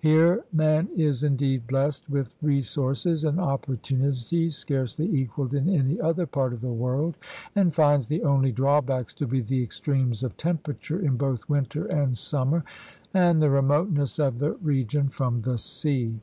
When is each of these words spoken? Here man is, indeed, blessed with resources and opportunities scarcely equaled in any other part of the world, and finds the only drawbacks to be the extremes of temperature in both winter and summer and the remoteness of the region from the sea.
Here 0.00 0.42
man 0.52 0.88
is, 0.96 1.22
indeed, 1.22 1.68
blessed 1.68 2.10
with 2.10 2.34
resources 2.42 3.22
and 3.22 3.38
opportunities 3.38 4.56
scarcely 4.56 5.06
equaled 5.14 5.54
in 5.54 5.68
any 5.68 6.00
other 6.00 6.26
part 6.26 6.52
of 6.52 6.60
the 6.60 6.72
world, 6.72 7.16
and 7.54 7.72
finds 7.72 8.08
the 8.08 8.24
only 8.24 8.50
drawbacks 8.50 9.14
to 9.14 9.28
be 9.28 9.40
the 9.40 9.62
extremes 9.62 10.24
of 10.24 10.36
temperature 10.36 10.98
in 10.98 11.16
both 11.16 11.48
winter 11.48 11.84
and 11.86 12.18
summer 12.18 12.64
and 13.14 13.40
the 13.40 13.48
remoteness 13.48 14.18
of 14.18 14.40
the 14.40 14.54
region 14.54 15.08
from 15.08 15.42
the 15.42 15.56
sea. 15.56 16.18